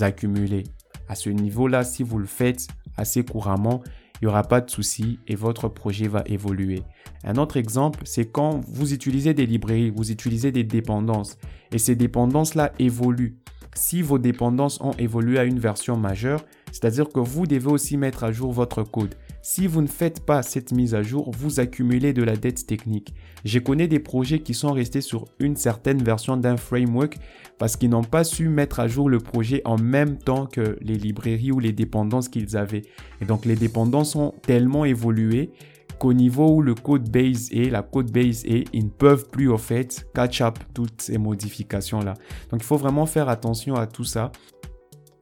accumulez. 0.00 0.64
À 1.08 1.14
ce 1.14 1.30
niveau-là, 1.30 1.84
si 1.84 2.02
vous 2.02 2.18
le 2.18 2.26
faites 2.26 2.66
assez 2.96 3.24
couramment, 3.24 3.84
il 4.20 4.24
n'y 4.24 4.28
aura 4.28 4.42
pas 4.42 4.60
de 4.60 4.70
souci 4.70 5.20
et 5.28 5.36
votre 5.36 5.68
projet 5.68 6.08
va 6.08 6.24
évoluer. 6.26 6.82
Un 7.22 7.36
autre 7.36 7.56
exemple, 7.56 8.00
c'est 8.04 8.26
quand 8.26 8.60
vous 8.66 8.92
utilisez 8.92 9.32
des 9.32 9.46
librairies, 9.46 9.90
vous 9.90 10.10
utilisez 10.10 10.50
des 10.50 10.64
dépendances 10.64 11.36
et 11.72 11.78
ces 11.78 11.94
dépendances-là 11.94 12.72
évoluent 12.78 13.36
si 13.74 14.02
vos 14.02 14.18
dépendances 14.18 14.80
ont 14.80 14.92
évolué 14.98 15.38
à 15.38 15.44
une 15.44 15.58
version 15.58 15.96
majeure, 15.96 16.44
c'est-à-dire 16.72 17.08
que 17.08 17.20
vous 17.20 17.46
devez 17.46 17.70
aussi 17.70 17.96
mettre 17.96 18.24
à 18.24 18.32
jour 18.32 18.52
votre 18.52 18.82
code. 18.82 19.14
Si 19.42 19.66
vous 19.66 19.82
ne 19.82 19.86
faites 19.86 20.24
pas 20.24 20.42
cette 20.42 20.72
mise 20.72 20.94
à 20.94 21.02
jour, 21.02 21.30
vous 21.36 21.60
accumulez 21.60 22.12
de 22.14 22.22
la 22.22 22.34
dette 22.34 22.66
technique. 22.66 23.14
Je 23.44 23.58
connais 23.58 23.86
des 23.86 23.98
projets 23.98 24.38
qui 24.38 24.54
sont 24.54 24.72
restés 24.72 25.02
sur 25.02 25.26
une 25.38 25.54
certaine 25.54 26.02
version 26.02 26.38
d'un 26.38 26.56
framework 26.56 27.18
parce 27.58 27.76
qu'ils 27.76 27.90
n'ont 27.90 28.02
pas 28.02 28.24
su 28.24 28.48
mettre 28.48 28.80
à 28.80 28.88
jour 28.88 29.10
le 29.10 29.18
projet 29.18 29.60
en 29.66 29.76
même 29.76 30.16
temps 30.16 30.46
que 30.46 30.78
les 30.80 30.96
librairies 30.96 31.52
ou 31.52 31.60
les 31.60 31.72
dépendances 31.72 32.30
qu'ils 32.30 32.56
avaient. 32.56 32.82
Et 33.20 33.26
donc 33.26 33.44
les 33.44 33.54
dépendances 33.54 34.16
ont 34.16 34.32
tellement 34.42 34.86
évolué 34.86 35.50
qu'au 35.98 36.12
niveau 36.12 36.56
où 36.56 36.62
le 36.62 36.74
code 36.74 37.08
base 37.10 37.50
est, 37.52 37.70
la 37.70 37.82
code 37.82 38.10
base 38.10 38.44
est, 38.44 38.64
ils 38.72 38.84
ne 38.84 38.90
peuvent 38.90 39.28
plus 39.30 39.48
au 39.48 39.58
fait 39.58 40.06
catch 40.14 40.40
up 40.40 40.58
toutes 40.74 41.02
ces 41.02 41.18
modifications 41.18 42.00
là. 42.00 42.14
Donc 42.50 42.60
il 42.60 42.66
faut 42.66 42.76
vraiment 42.76 43.06
faire 43.06 43.28
attention 43.28 43.74
à 43.74 43.86
tout 43.86 44.04
ça. 44.04 44.32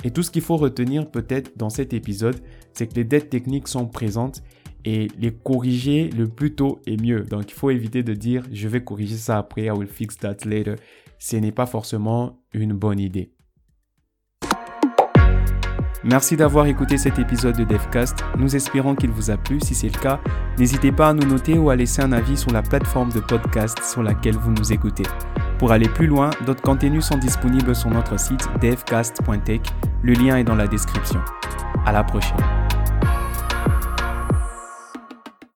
Et 0.04 0.10
tout 0.10 0.22
ce 0.22 0.30
qu'il 0.30 0.42
faut 0.42 0.56
retenir 0.56 1.10
peut-être 1.10 1.56
dans 1.56 1.70
cet 1.70 1.92
épisode, 1.92 2.36
c'est 2.72 2.88
que 2.88 2.94
les 2.94 3.04
dettes 3.04 3.30
techniques 3.30 3.68
sont 3.68 3.86
présentes 3.86 4.42
et 4.84 5.08
les 5.18 5.32
corriger 5.32 6.10
le 6.10 6.28
plus 6.28 6.54
tôt 6.54 6.80
est 6.86 7.00
mieux. 7.00 7.22
Donc 7.22 7.50
il 7.50 7.54
faut 7.54 7.70
éviter 7.70 8.02
de 8.02 8.14
dire 8.14 8.44
je 8.50 8.68
vais 8.68 8.82
corriger 8.82 9.16
ça 9.16 9.38
après, 9.38 9.66
I 9.66 9.70
will 9.70 9.88
fix 9.88 10.16
that 10.18 10.36
later. 10.44 10.74
Ce 11.18 11.36
n'est 11.36 11.52
pas 11.52 11.66
forcément 11.66 12.40
une 12.52 12.72
bonne 12.72 12.98
idée. 12.98 13.32
Merci 16.04 16.36
d'avoir 16.36 16.66
écouté 16.66 16.98
cet 16.98 17.18
épisode 17.18 17.56
de 17.56 17.64
DevCast. 17.64 18.24
Nous 18.36 18.56
espérons 18.56 18.94
qu'il 18.94 19.10
vous 19.10 19.30
a 19.30 19.36
plu. 19.36 19.60
Si 19.60 19.74
c'est 19.74 19.94
le 19.94 20.00
cas, 20.00 20.20
n'hésitez 20.58 20.90
pas 20.90 21.08
à 21.08 21.12
nous 21.14 21.26
noter 21.26 21.58
ou 21.58 21.70
à 21.70 21.76
laisser 21.76 22.02
un 22.02 22.12
avis 22.12 22.36
sur 22.36 22.50
la 22.50 22.62
plateforme 22.62 23.10
de 23.10 23.20
podcast 23.20 23.78
sur 23.84 24.02
laquelle 24.02 24.36
vous 24.36 24.50
nous 24.50 24.72
écoutez. 24.72 25.04
Pour 25.58 25.70
aller 25.70 25.88
plus 25.88 26.08
loin, 26.08 26.30
d'autres 26.44 26.62
contenus 26.62 27.04
sont 27.04 27.18
disponibles 27.18 27.74
sur 27.74 27.90
notre 27.90 28.18
site 28.18 28.48
devcast.tech. 28.60 29.60
Le 30.02 30.14
lien 30.14 30.36
est 30.36 30.44
dans 30.44 30.56
la 30.56 30.66
description. 30.66 31.20
À 31.86 31.92
la 31.92 32.02
prochaine. 32.02 32.61